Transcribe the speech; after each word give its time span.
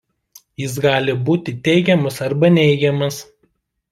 Jis 0.61 0.77
gali 0.85 1.15
būti 1.27 1.53
teigiamas 1.69 2.19
arba 2.29 2.51
neigiamas. 2.57 3.23